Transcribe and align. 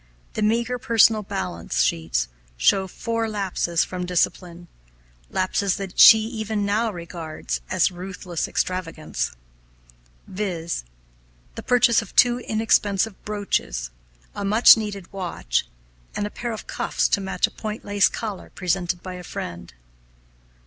The 0.33 0.41
meager 0.41 0.79
personal 0.79 1.21
balance 1.21 1.83
sheets 1.83 2.27
show 2.57 2.87
four 2.87 3.29
lapses 3.29 3.83
from 3.85 4.07
discipline, 4.07 4.67
lapses 5.29 5.75
that 5.77 5.99
she 5.99 6.17
even 6.21 6.65
now 6.65 6.91
regards 6.91 7.61
as 7.69 7.91
ruthless 7.91 8.47
extravagance, 8.47 9.33
viz.: 10.25 10.85
the 11.53 11.61
purchase 11.61 12.01
of 12.01 12.15
two 12.15 12.39
inexpensive 12.39 13.13
brooches, 13.25 13.91
a 14.33 14.43
much 14.43 14.75
needed 14.75 15.13
watch, 15.13 15.67
and 16.15 16.25
a 16.25 16.31
pair 16.31 16.51
of 16.51 16.65
cuffs 16.65 17.07
to 17.09 17.21
match 17.21 17.45
a 17.45 17.51
point 17.51 17.85
lace 17.85 18.09
collar 18.09 18.49
presented 18.49 19.03
by 19.03 19.13
a 19.13 19.23
friend. 19.23 19.75